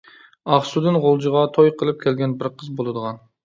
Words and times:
ئاقسۇدىن 0.53 0.97
غۇلجىغا 1.03 1.45
توي 1.59 1.75
قىلىپ 1.85 2.03
كەلگەن 2.07 2.37
بىر 2.43 2.53
قىز 2.59 2.77
بولىدىغان. 2.81 3.25